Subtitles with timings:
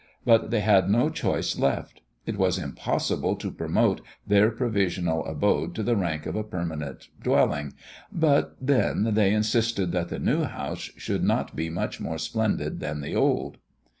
[0.25, 2.01] But they had no choice left.
[2.25, 7.73] It was impossible to promote their provisional abode to the rank of a permanent dwelling.
[8.11, 13.01] But then, they insisted that the new house should not be much more splendid than
[13.01, 13.59] the old.